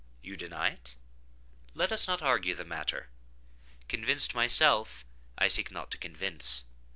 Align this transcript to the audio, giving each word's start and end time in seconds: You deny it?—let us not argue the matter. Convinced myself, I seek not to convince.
You 0.23 0.35
deny 0.35 0.69
it?—let 0.71 1.91
us 1.91 2.07
not 2.07 2.23
argue 2.23 2.55
the 2.55 2.65
matter. 2.65 3.09
Convinced 3.87 4.33
myself, 4.33 5.05
I 5.37 5.47
seek 5.47 5.69
not 5.69 5.91
to 5.91 5.99
convince. 5.99 6.63